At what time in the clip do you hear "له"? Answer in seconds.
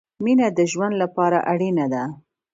1.01-1.07